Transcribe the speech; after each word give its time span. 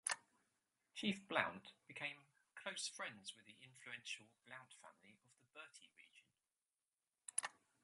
Chief 0.95 1.27
Blount 1.27 1.73
became 1.87 2.25
close 2.55 2.87
friends 2.87 3.35
with 3.37 3.45
the 3.45 3.55
influential 3.61 4.25
Blount 4.47 4.73
family 4.81 5.19
of 5.29 5.37
the 5.39 5.45
Bertie 5.53 5.91
region. 5.95 6.25